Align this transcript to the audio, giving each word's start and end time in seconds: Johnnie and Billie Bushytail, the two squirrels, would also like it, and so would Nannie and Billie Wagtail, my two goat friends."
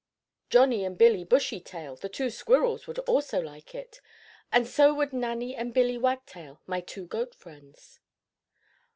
Johnnie 0.49 0.83
and 0.83 0.97
Billie 0.97 1.23
Bushytail, 1.23 1.95
the 1.95 2.09
two 2.09 2.31
squirrels, 2.31 2.87
would 2.87 2.97
also 2.97 3.39
like 3.39 3.75
it, 3.75 4.01
and 4.51 4.65
so 4.67 4.95
would 4.95 5.13
Nannie 5.13 5.55
and 5.55 5.75
Billie 5.75 5.99
Wagtail, 5.99 6.59
my 6.65 6.81
two 6.81 7.05
goat 7.05 7.35
friends." 7.35 7.99